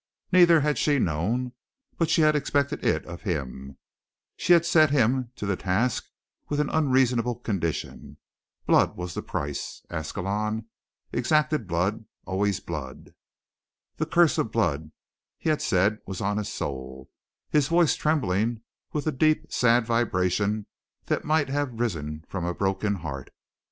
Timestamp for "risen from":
21.79-22.43